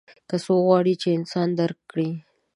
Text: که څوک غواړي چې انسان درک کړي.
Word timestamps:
که 0.29 0.35
څوک 0.43 0.59
غواړي 0.67 0.93
چې 1.01 1.07
انسان 1.17 1.47
درک 1.59 1.79
کړي. 1.91 2.09